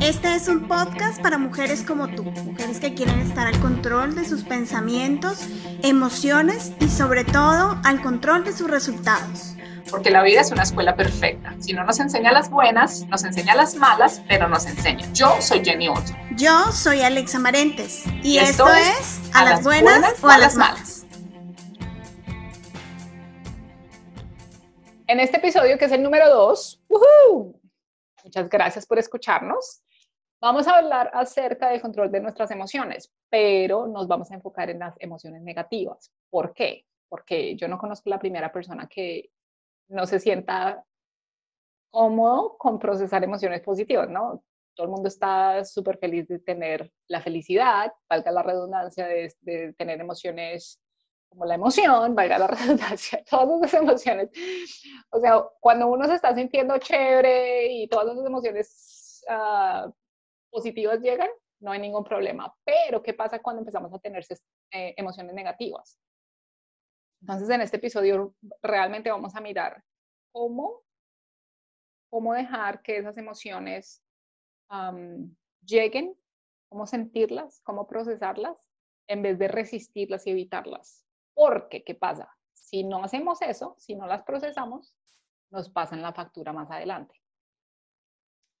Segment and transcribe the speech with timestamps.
[0.00, 4.24] Este es un podcast para mujeres como tú, mujeres que quieren estar al control de
[4.24, 5.46] sus pensamientos,
[5.82, 9.56] emociones y sobre todo al control de sus resultados.
[9.90, 11.54] Porque la vida es una escuela perfecta.
[11.60, 15.06] Si no nos enseña las buenas, nos enseña las malas, pero nos enseña.
[15.12, 16.12] Yo soy Jenny Otto.
[16.34, 18.04] Yo soy Alexa Marentes.
[18.22, 21.04] Y, esto, es A, las, buenas, o a las malas.
[25.06, 26.80] En este episodio, que es el número 2,
[28.24, 29.82] muchas gracias por escucharnos.
[30.40, 34.78] Vamos a hablar acerca del control de nuestras emociones, pero nos vamos a enfocar en
[34.78, 36.10] las emociones negativas.
[36.30, 36.86] ¿Por qué?
[37.10, 39.30] Porque yo no conozco la primera persona que
[39.88, 40.82] no se sienta
[41.90, 44.42] cómodo con procesar emociones positivas, ¿no?
[44.74, 49.74] Todo el mundo está súper feliz de tener la felicidad, valga la redundancia de, de,
[49.74, 50.80] tener emociones
[51.28, 54.30] como la emoción, valga la redundancia, todas esas emociones.
[55.10, 59.90] O sea, cuando uno se está sintiendo chévere y todas esas emociones uh,
[60.50, 62.54] positivas llegan, no hay ningún problema.
[62.64, 64.24] Pero, ¿qué pasa cuando empezamos a tener
[64.72, 65.98] eh, emociones negativas?
[67.20, 69.82] Entonces, en este episodio realmente vamos a mirar
[70.32, 70.82] cómo,
[72.08, 74.02] cómo dejar que esas emociones
[75.62, 76.16] lleguen,
[76.68, 78.56] cómo sentirlas, cómo procesarlas,
[79.08, 81.04] en vez de resistirlas y evitarlas.
[81.34, 82.32] Porque, ¿qué pasa?
[82.52, 84.94] Si no hacemos eso, si no las procesamos,
[85.50, 87.20] nos pasan la factura más adelante.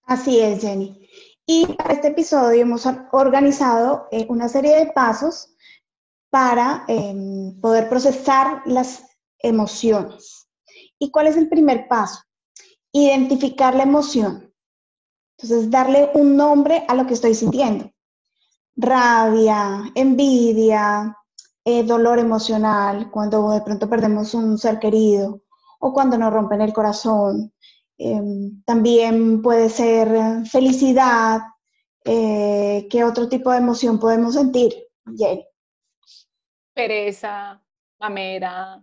[0.02, 1.08] Así es, Jenny.
[1.52, 5.52] Y para este episodio hemos organizado eh, una serie de pasos
[6.30, 9.02] para em, poder procesar las
[9.40, 10.48] emociones.
[10.96, 12.20] ¿Y cuál es el primer paso?
[12.92, 14.54] Identificar la emoción.
[15.36, 17.90] Entonces, darle un nombre a lo que estoy sintiendo.
[18.76, 21.16] Rabia, envidia,
[21.64, 25.42] eh, dolor emocional, cuando de pronto perdemos un ser querido
[25.80, 27.52] o cuando nos rompen el corazón,
[28.02, 30.08] Em, también puede ser
[30.46, 31.40] felicidad.
[32.02, 34.72] Eh, ¿Qué otro tipo de emoción podemos sentir,
[35.18, 35.46] Jenny?
[36.72, 37.62] Pereza,
[37.98, 38.82] mamera,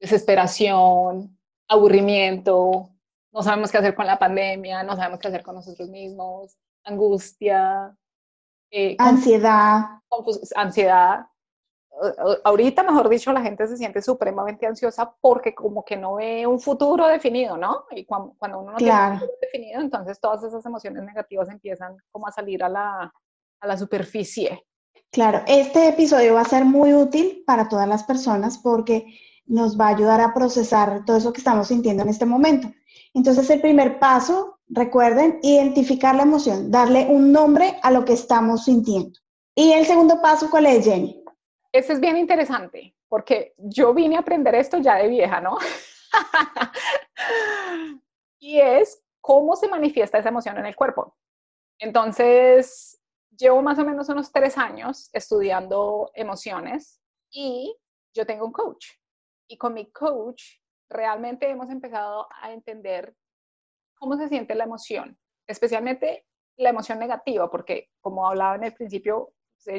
[0.00, 1.38] desesperación,
[1.68, 2.90] aburrimiento,
[3.32, 7.96] no sabemos qué hacer con la pandemia, no sabemos qué hacer con nosotros mismos, angustia,
[8.72, 10.00] eh, ansiedad.
[10.56, 11.26] Ansiedad,
[12.44, 16.60] ahorita, mejor dicho, la gente se siente supremamente ansiosa porque como que no ve un
[16.60, 17.84] futuro definido, ¿no?
[17.90, 22.26] Y cuando, uno no tiene un futuro definido, entonces todas esas emociones negativas empiezan como
[22.26, 23.12] a salir a la,
[23.60, 24.64] a la superficie.
[25.10, 29.06] Claro, este episodio va a ser muy útil para todas las personas porque
[29.46, 32.70] nos va a ayudar a procesar todo eso que estamos sintiendo en este momento.
[33.14, 38.64] Entonces, el primer paso, recuerden, identificar la emoción, darle un nombre a lo que estamos
[38.64, 39.18] sintiendo.
[39.54, 41.17] Y el segundo paso, ¿cuál es, Jenny?
[41.72, 45.58] Ese es bien interesante, porque yo vine a aprender esto ya de vieja, ¿no?
[48.40, 51.16] y es cómo se manifiesta esa emoción en el cuerpo.
[51.78, 52.98] Entonces,
[53.36, 57.76] llevo más o menos unos tres años estudiando emociones y
[58.14, 58.86] yo tengo un coach.
[59.48, 60.42] Y con mi coach
[60.88, 63.14] realmente hemos empezado a entender
[63.98, 66.26] cómo se siente la emoción, especialmente
[66.56, 69.32] la emoción negativa, porque como hablaba en el principio,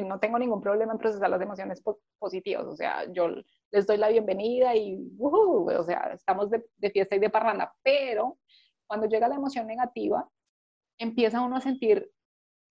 [0.04, 1.82] no tengo ningún problema en procesar las emociones
[2.18, 3.28] positivas, o sea, yo
[3.70, 8.38] les doy la bienvenida y, o sea, estamos de, fiesta y de parranda, pero
[8.86, 10.28] cuando llega la emoción negativa,
[10.98, 12.10] empieza uno a sentir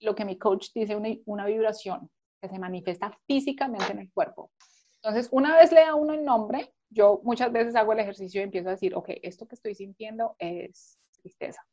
[0.02, 2.10] lo que mi coach dice, una, una vibración
[2.42, 4.52] que se manifiesta físicamente en el cuerpo.
[5.02, 8.44] Entonces, una vez le da uno el nombre, yo muchas veces hago el ejercicio y
[8.44, 11.66] empiezo a decir, ok, esto que estoy sintiendo es tristeza,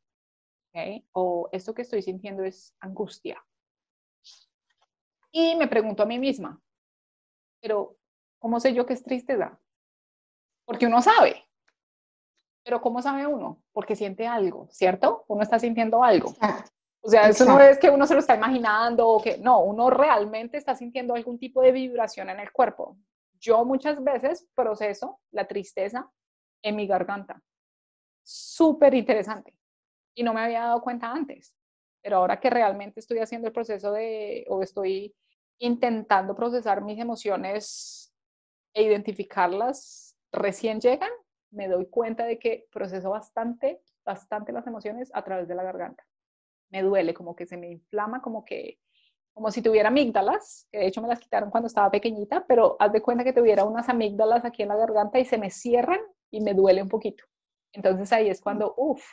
[0.73, 1.05] ¿ok?
[1.13, 3.43] O esto que estoy sintiendo es angustia,
[5.39, 6.59] y me pregunto a mí misma,
[7.61, 7.99] pero
[8.39, 9.61] ¿cómo sé yo que es tristeza?
[10.65, 11.45] Porque uno sabe.
[12.65, 13.63] Pero ¿cómo sabe uno?
[13.73, 15.27] Porque siente algo, ¿cierto?
[15.29, 16.35] Uno está sintiendo algo.
[17.03, 19.91] O sea, eso no es que uno se lo está imaginando o que no, uno
[19.91, 22.97] realmente está sintiendo algún tipo de vibración en el cuerpo.
[23.39, 26.11] Yo muchas veces proceso la tristeza
[26.63, 27.43] en mi garganta.
[28.25, 29.55] Súper interesante.
[30.15, 31.55] Y no me había dado cuenta antes.
[32.03, 35.15] Pero ahora que realmente estoy haciendo el proceso de, o estoy
[35.59, 38.13] intentando procesar mis emociones
[38.75, 41.11] e identificarlas recién llegan,
[41.51, 46.05] me doy cuenta de que proceso bastante, bastante las emociones a través de la garganta.
[46.71, 48.79] Me duele, como que se me inflama, como que,
[49.33, 52.93] como si tuviera amígdalas, que de hecho me las quitaron cuando estaba pequeñita, pero haz
[52.93, 56.01] de cuenta que tuviera unas amígdalas aquí en la garganta y se me cierran
[56.31, 57.25] y me duele un poquito.
[57.73, 59.05] Entonces ahí es cuando, uff,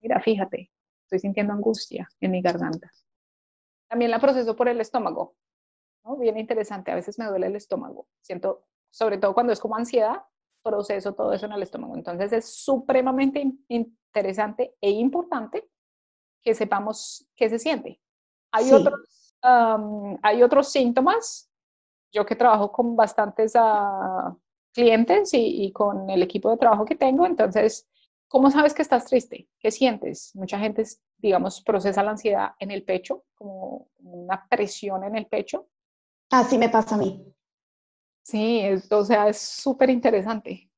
[0.00, 0.70] mira, fíjate,
[1.04, 2.90] estoy sintiendo angustia en mi garganta.
[3.92, 5.34] También la proceso por el estómago.
[6.02, 6.16] ¿no?
[6.16, 8.08] Bien interesante, a veces me duele el estómago.
[8.22, 10.22] Siento, sobre todo cuando es como ansiedad,
[10.62, 11.94] proceso todo eso en el estómago.
[11.94, 15.68] Entonces es supremamente interesante e importante
[16.42, 18.00] que sepamos qué se siente.
[18.50, 21.50] Hay, otros, hay otros síntomas.
[22.12, 24.34] Yo que trabajo con bastantes uh,
[24.72, 27.86] clientes y, con el equipo de trabajo que tengo, entonces,
[28.26, 29.50] ¿cómo sabes que estás triste?
[29.58, 30.34] ¿Qué sientes?
[30.34, 30.82] Mucha gente,
[31.22, 35.68] digamos, procesa la ansiedad en el pecho, como una presión en el pecho.
[36.30, 37.24] Así me pasa a mí.
[38.24, 40.68] Sí, o sea, es súper interesante.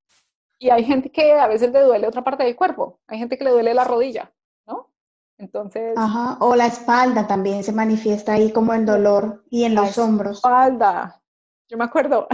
[0.59, 3.01] Y hay gente que a veces le duele otra parte del cuerpo.
[3.07, 4.33] Hay gente que le duele la rodilla,
[4.67, 4.93] ¿no?
[5.39, 5.95] Entonces.
[5.97, 10.39] Ajá, o la espalda también se manifiesta ahí como el dolor y en los hombros.
[10.39, 11.23] Espalda.
[11.69, 12.29] Yo me acuerdo,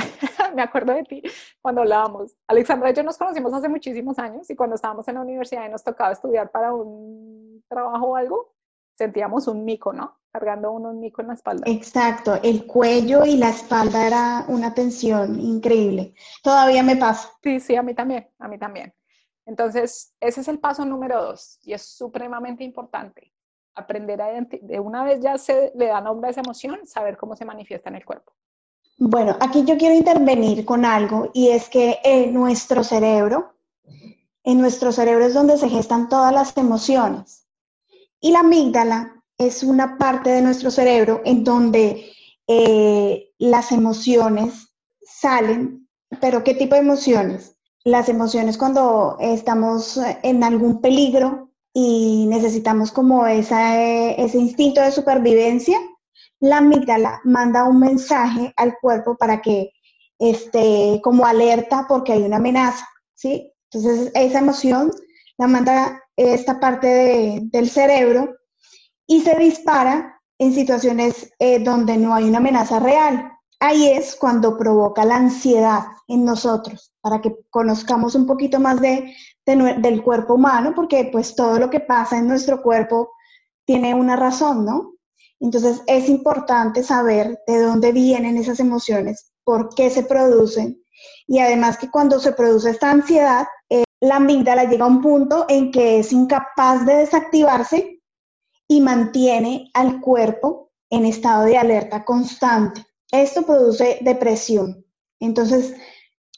[0.54, 1.22] me acuerdo de ti
[1.60, 2.36] cuando hablábamos.
[2.46, 5.70] Alexandra y yo nos conocimos hace muchísimos años y cuando estábamos en la universidad y
[5.70, 8.54] nos tocaba estudiar para un trabajo o algo,
[8.94, 10.18] sentíamos un mico, ¿no?
[10.32, 11.64] Cargando uno un mico en la espalda.
[11.66, 16.14] Exacto, el cuello y la espalda era una tensión increíble.
[16.42, 17.30] Todavía me pasa.
[17.42, 18.94] Sí, sí, a mí también, a mí también.
[19.46, 23.32] Entonces, ese es el paso número dos y es supremamente importante.
[23.74, 27.34] Aprender a de una vez ya se le da nombre a esa emoción, saber cómo
[27.34, 28.32] se manifiesta en el cuerpo.
[29.00, 33.54] Bueno, aquí yo quiero intervenir con algo y es que en nuestro cerebro,
[34.44, 37.48] en nuestro cerebro es donde se gestan todas las emociones.
[38.20, 42.12] Y la amígdala es una parte de nuestro cerebro en donde
[42.46, 44.68] eh, las emociones
[45.02, 45.88] salen,
[46.20, 47.56] pero ¿qué tipo de emociones?
[47.84, 55.78] las emociones cuando estamos en algún peligro y necesitamos como ese instinto de supervivencia,
[56.40, 59.72] la amígdala manda un mensaje al cuerpo para que
[60.18, 63.52] esté como alerta porque hay una amenaza, ¿sí?
[63.70, 64.90] Entonces esa emoción
[65.38, 68.36] la manda esta parte del cerebro
[69.06, 74.56] y se dispara en situaciones eh, donde no hay una amenaza real ahí es cuando
[74.56, 79.14] provoca la ansiedad en nosotros, para que conozcamos un poquito más de,
[79.46, 83.12] del cuerpo humano, porque pues todo lo que pasa en nuestro cuerpo
[83.64, 84.94] tiene una razón, ¿no?
[85.40, 90.80] Entonces es importante saber de dónde vienen esas emociones, por qué se producen
[91.26, 95.46] y además que cuando se produce esta ansiedad, eh, la amígdala llega a un punto
[95.48, 98.00] en que es incapaz de desactivarse
[98.68, 102.84] y mantiene al cuerpo en estado de alerta constante.
[103.10, 104.84] Esto produce depresión.
[105.20, 105.74] Entonces,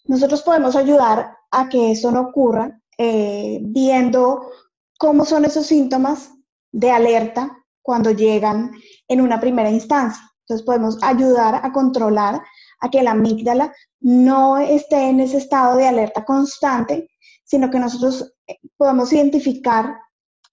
[0.05, 4.51] nosotros podemos ayudar a que eso no ocurra eh, viendo
[4.99, 6.33] cómo son esos síntomas
[6.71, 8.73] de alerta cuando llegan
[9.09, 10.23] en una primera instancia.
[10.41, 12.43] Entonces, podemos ayudar a controlar
[12.81, 17.11] a que la amígdala no esté en ese estado de alerta constante,
[17.45, 19.99] sino que nosotros eh, podemos identificar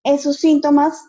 [0.04, 1.04] esos síntomas,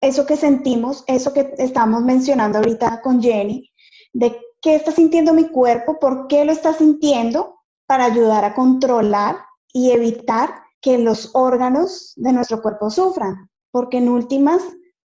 [0.00, 3.70] eso que sentimos, eso que estamos mencionando ahorita con Jenny,
[4.12, 7.56] de qué está sintiendo mi cuerpo, por qué lo está sintiendo,
[7.86, 9.36] para ayudar a controlar
[9.72, 10.50] y evitar
[10.80, 13.48] que los órganos de nuestro cuerpo sufran.
[13.70, 14.62] Porque en últimas,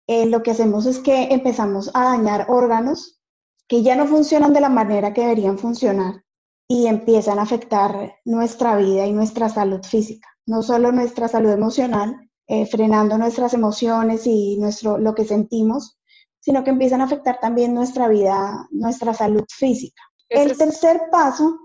[0.09, 3.21] eh, lo que hacemos es que empezamos a dañar órganos
[3.69, 6.25] que ya no funcionan de la manera que deberían funcionar
[6.67, 12.17] y empiezan a afectar nuestra vida y nuestra salud física, no solo nuestra salud emocional,
[12.47, 15.99] eh, frenando nuestras emociones y nuestro, lo que sentimos,
[16.41, 20.03] sino que empiezan a afectar también nuestra vida, nuestra salud física.
[20.31, 21.59] el tercer paso...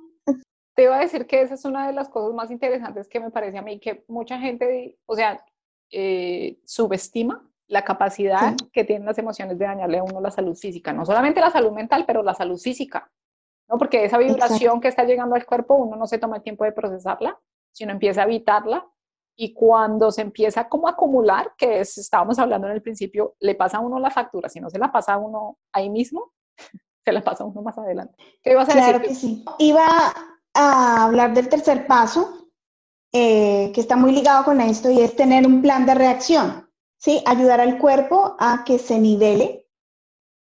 [0.76, 3.32] Te iba a decir que esa es una de las cosas más interesantes que me
[3.32, 5.40] parece a mí, que mucha gente, o sea,
[5.92, 10.94] eh, subestima la capacidad que tienen las emociones de dañarle a uno la salud física,
[10.94, 13.12] no solamente la salud mental, pero la salud física,
[13.68, 13.80] ¿no?
[13.80, 16.72] Porque esa vibración que está llegando al cuerpo, uno no se toma el tiempo de
[16.72, 17.40] procesarla,
[17.72, 18.88] sino empieza a evitarla
[19.36, 23.56] y cuando se empieza como a acumular, que es, estábamos hablando en el principio, le
[23.56, 26.32] pasa a uno la factura, si no se la pasa a uno ahí mismo,
[27.04, 28.16] se la pasa a uno más adelante.
[28.44, 29.44] ¿Qué ibas a claro que sí.
[29.58, 29.88] Iba
[30.54, 32.52] a hablar del tercer paso,
[33.12, 36.70] eh, que está muy ligado con esto, y es tener un plan de reacción,
[37.04, 37.22] ¿sí?
[37.26, 39.68] Ayudar al cuerpo a que se nivele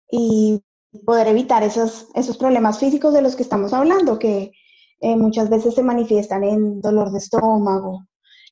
[0.09, 0.63] y
[1.05, 4.51] poder evitar esos, esos problemas físicos de los que estamos hablando, que
[5.01, 8.07] eh, muchas veces se manifiestan en dolor de estómago,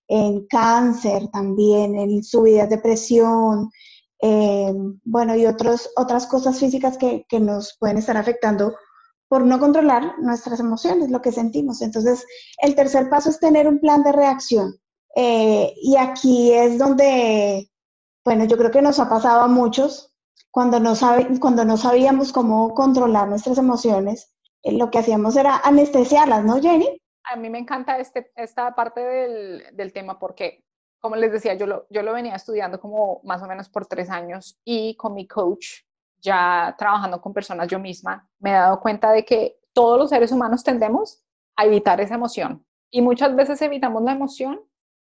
[0.08, 3.72] en cáncer también, en subidas de presión,
[4.22, 4.74] eh,
[5.04, 8.76] bueno, y otros, otras cosas físicas que, que, nos pueden estar afectando
[9.28, 11.82] por no controlar nuestras emociones, lo que sentimos.
[11.82, 12.26] Entonces,
[12.62, 14.76] el tercer paso es tener un plan de reacción.
[15.16, 17.70] Eh, y aquí es donde,
[18.28, 20.14] bueno, yo creo que nos ha pasado a muchos,
[20.52, 25.62] cuando no, sabe, cuando no sabíamos cómo controlar nuestras emociones, eh, lo que hacíamos era
[25.64, 27.02] anestesiarlas, ¿no, Jenny?
[27.24, 30.66] a mí me encanta este, esta parte del, del, tema porque,
[31.00, 34.10] como les decía, yo lo, yo lo venía estudiando como más o menos por tres
[34.10, 35.84] años y con mi coach,
[36.20, 40.34] ya trabajando con personas yo misma, me he dado cuenta de que todos los seres
[40.34, 41.24] humanos tendemos
[41.56, 44.60] a evitar esa emoción y muchas veces evitamos la emoción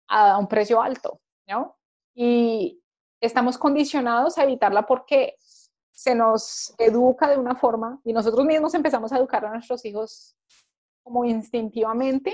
[0.10, 1.76] a un precio alto, ¿no?
[2.14, 2.80] Y,
[3.22, 5.36] estamos condicionados a evitarla porque
[5.92, 10.38] se nos educa de una forma y nosotros mismos empezamos a educar a nuestros hijos
[11.04, 12.34] como instintivamente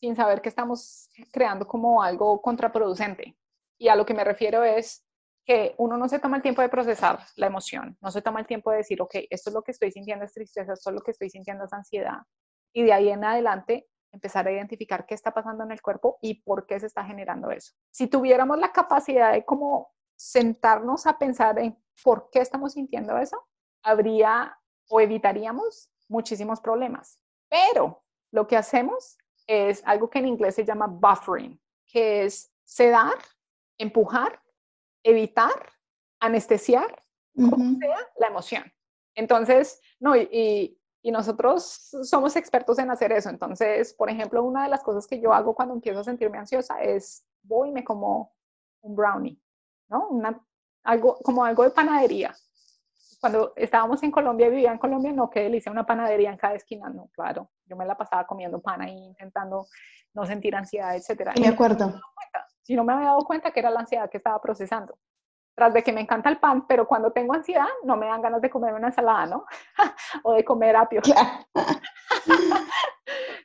[0.00, 3.36] sin saber que estamos creando como algo contraproducente.
[3.78, 5.04] Y a lo que me refiero es
[5.44, 8.46] que uno no se toma el tiempo de procesar la emoción, no se toma el
[8.46, 11.02] tiempo de decir, ok, esto es lo que estoy sintiendo, es tristeza, esto es lo
[11.02, 12.20] que estoy sintiendo, es ansiedad.
[12.72, 16.42] Y de ahí en adelante empezar a identificar qué está pasando en el cuerpo y
[16.42, 17.72] por qué se está generando eso.
[17.90, 23.46] Si tuviéramos la capacidad de como sentarnos a pensar en por qué estamos sintiendo eso,
[23.82, 27.18] habría o evitaríamos muchísimos problemas.
[27.48, 29.16] Pero lo que hacemos
[29.46, 33.14] es algo que en inglés se llama buffering, que es sedar,
[33.78, 34.40] empujar,
[35.02, 35.72] evitar,
[36.20, 37.04] anestesiar,
[37.34, 38.64] como sea, la emoción.
[39.14, 43.28] Entonces, no, y, y nosotros somos expertos en hacer eso.
[43.28, 46.80] Entonces, por ejemplo, una de las cosas que yo hago cuando empiezo a sentirme ansiosa
[46.82, 48.34] es voy y me como
[48.82, 49.40] un brownie,
[49.92, 50.08] ¿no?
[50.08, 50.40] Una,
[50.84, 52.34] algo, como algo de panadería.
[53.20, 56.88] Cuando estábamos en Colombia, vivía en Colombia, no, qué delicia, una panadería en cada esquina,
[56.88, 57.50] no, claro.
[57.66, 59.66] Yo me la pasaba comiendo pan ahí, intentando
[60.14, 61.32] no sentir ansiedad, etcétera.
[61.36, 62.00] De acuerdo.
[62.62, 64.98] Si no me había dado cuenta que era la ansiedad que estaba procesando
[65.54, 68.40] tras de que me encanta el pan, pero cuando tengo ansiedad no me dan ganas
[68.40, 69.44] de comer una ensalada, ¿no?
[70.24, 71.02] o de comer apio.
[71.02, 71.46] Claro.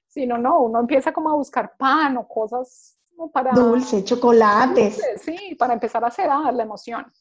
[0.08, 3.52] Sino, no, uno empieza como a buscar pan o cosas como para...
[3.52, 5.02] Dulce, chocolates.
[5.22, 7.12] sí, para empezar a sedar la emoción.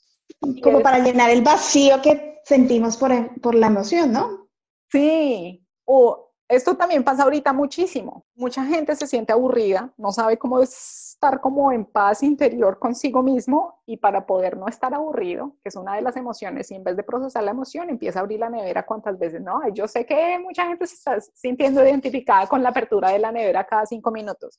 [0.63, 4.49] Como para llenar el vacío que sentimos por, por la emoción, ¿no?
[4.91, 8.25] Sí, o esto también pasa ahorita muchísimo.
[8.35, 13.83] Mucha gente se siente aburrida, no sabe cómo estar como en paz interior consigo mismo
[13.87, 16.97] y para poder no estar aburrido, que es una de las emociones, y en vez
[16.97, 19.61] de procesar la emoción, empieza a abrir la nevera cuantas veces, ¿no?
[19.73, 23.67] Yo sé que mucha gente se está sintiendo identificada con la apertura de la nevera
[23.67, 24.57] cada cinco minutos.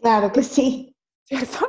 [0.00, 0.94] Claro que sí.
[1.24, 1.68] ¿Cierto?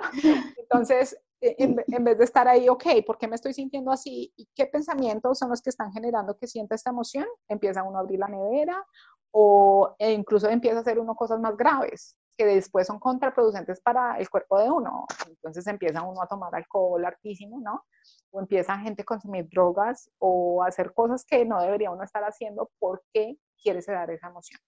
[0.58, 4.32] Entonces, e, en, en, vez de estar ahí, ok, ¿por qué me estoy sintiendo así?
[4.38, 7.26] ¿Y qué pensamientos son los que están generando que sienta esta emoción?
[7.48, 8.86] Empieza uno a abrir la nevera
[9.32, 14.18] o e incluso empieza a hacer uno cosas más graves que después son contraproducentes para
[14.18, 15.06] el cuerpo de uno.
[15.28, 17.84] Entonces empieza uno a tomar alcohol hartísimo, ¿no?
[18.32, 22.24] O empieza gente a consumir drogas o a hacer cosas que no debería uno estar
[22.24, 24.62] haciendo porque quiere sedar esa emoción.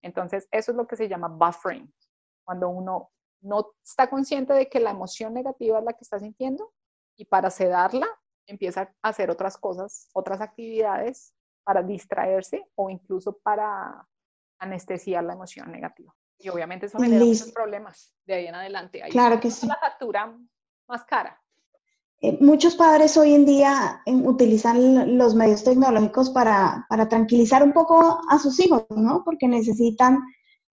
[0.00, 1.92] Entonces eso es lo que se llama buffering,
[2.44, 6.72] cuando uno no está consciente de que la emoción negativa es la que está sintiendo
[7.16, 8.06] y para sedarla
[8.46, 11.34] empieza a hacer otras cosas, otras actividades
[11.64, 14.06] para distraerse o incluso para
[14.58, 16.14] anestesiar la emoción negativa.
[16.38, 19.02] Y obviamente eso genera muchos problemas de ahí en adelante.
[19.02, 19.66] Ahí claro que sí.
[19.66, 20.36] La factura
[20.88, 21.40] más cara.
[22.20, 27.72] Eh, muchos padres hoy en día eh, utilizan los medios tecnológicos para, para, tranquilizar un
[27.72, 29.24] poco a sus hijos, ¿no?
[29.24, 30.20] Porque necesitan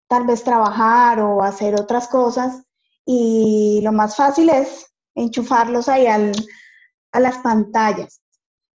[0.08, 2.62] tal vez trabajar o hacer otras cosas
[3.04, 8.20] y lo más fácil es enchufarlos ahí a las pantallas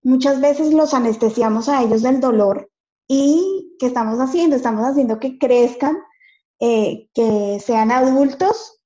[0.03, 2.71] muchas veces los anestesiamos a ellos del dolor
[3.09, 4.57] y ¿qué estamos haciendo?
[4.57, 5.99] Estamos haciendo que crezcan,
[6.61, 8.81] eh, que sean adultos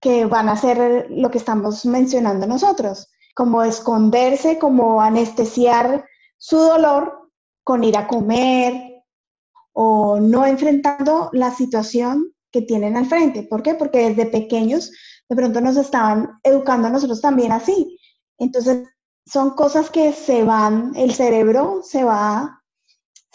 [0.00, 6.04] que van a hacer lo que estamos mencionando nosotros, como esconderse, como anestesiar
[6.38, 7.30] su dolor
[7.64, 8.95] con ir a comer
[9.78, 13.42] o no enfrentando la situación que tienen al frente.
[13.42, 13.74] ¿Por qué?
[13.74, 14.90] Porque desde pequeños
[15.28, 17.98] de pronto nos estaban educando a nosotros también así.
[18.38, 18.88] Entonces,
[19.26, 22.62] son cosas que se van, el cerebro se va,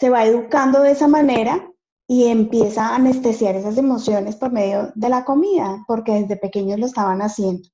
[0.00, 1.70] se va educando de esa manera
[2.08, 6.86] y empieza a anestesiar esas emociones por medio de la comida, porque desde pequeños lo
[6.86, 7.68] estaban haciendo.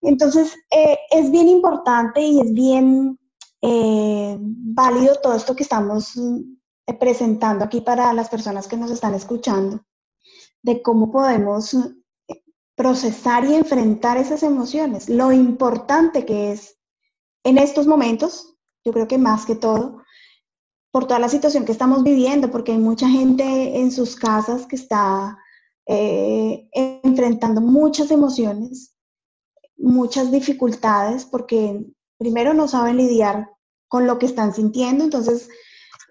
[0.00, 3.18] Entonces, eh, es bien importante y es bien
[3.60, 6.16] eh, válido todo esto que estamos
[6.94, 9.84] presentando aquí para las personas que nos están escuchando,
[10.62, 11.76] de cómo podemos
[12.76, 16.76] procesar y enfrentar esas emociones, lo importante que es
[17.44, 20.02] en estos momentos, yo creo que más que todo,
[20.92, 24.76] por toda la situación que estamos viviendo, porque hay mucha gente en sus casas que
[24.76, 25.38] está
[25.86, 28.94] eh, enfrentando muchas emociones,
[29.76, 31.86] muchas dificultades, porque
[32.18, 33.50] primero no saben lidiar
[33.88, 35.48] con lo que están sintiendo, entonces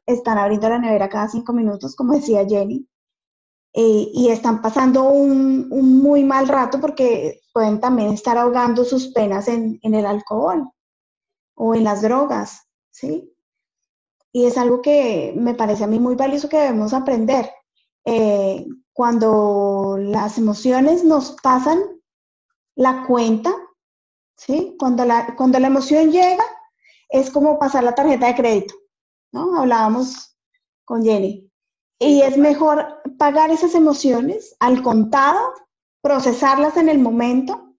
[0.06, 2.88] están abriendo la nevera cada cinco minutos, como decía Jenny,
[3.74, 9.48] eh, y están pasando un, muy mal rato porque pueden también estar ahogando sus penas
[9.48, 10.70] en el alcohol
[11.56, 13.36] o en las drogas, ¿sí?
[14.32, 17.50] Y es algo que me parece a mí muy valioso que debemos aprender.
[18.04, 21.80] Eh, cuando las emociones nos pasan
[22.76, 23.56] la cuenta,
[24.36, 24.76] ¿sí?
[24.78, 26.44] Cuando la, cuando la emoción llega,
[27.08, 28.76] es como pasar la tarjeta de crédito,
[29.32, 29.60] ¿no?
[29.60, 30.38] Hablábamos
[30.84, 31.52] con Jenny.
[32.00, 35.54] Y es mejor pagar esas emociones al contado,
[36.02, 37.76] procesarlas en el momento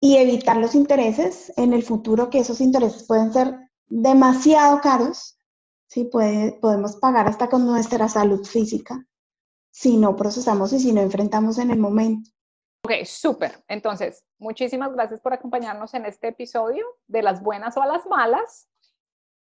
[0.00, 5.38] y evitar los intereses en el futuro, que esos intereses pueden ser demasiado caros,
[5.86, 6.04] ¿sí?
[6.04, 9.06] Puede, podemos pagar hasta con nuestra salud física
[9.70, 12.30] si no procesamos y si no enfrentamos en el momento.
[12.84, 13.62] Ok, súper.
[13.68, 18.68] Entonces, muchísimas gracias por acompañarnos en este episodio de las buenas o a las malas.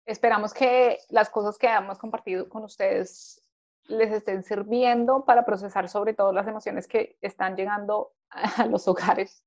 [0.08, 3.42] Esperamos que las cosas que hemos compartido con ustedes
[3.88, 9.44] les estén sirviendo para procesar sobre todo las emociones que están llegando a los hogares,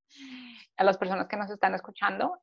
[0.77, 2.37] a las personas que nos están escuchando.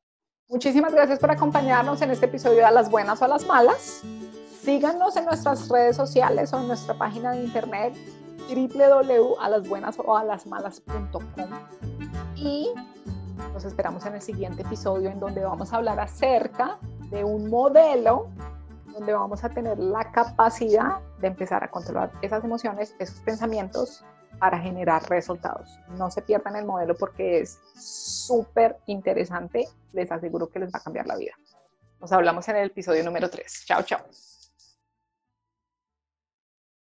[0.49, 4.01] Muchísimas gracias por acompañarnos en este episodio de las buenas o a las malas.
[4.63, 7.95] Síganos en nuestras redes sociales o en nuestra página de internet
[8.49, 11.49] www.alasbuenasoalasmalas.com
[12.35, 12.73] y
[13.53, 16.77] nos esperamos en el siguiente episodio en donde vamos a hablar acerca
[17.09, 18.29] de un modelo
[18.93, 24.03] donde vamos a tener la capacidad de empezar a controlar esas emociones, esos pensamientos
[24.39, 25.79] para generar resultados.
[25.97, 29.67] No se pierdan el modelo porque es súper interesante.
[29.93, 31.33] Les aseguro que les va a cambiar la vida.
[31.99, 33.63] Nos hablamos en el episodio número 3.
[33.65, 33.99] Chao, chao.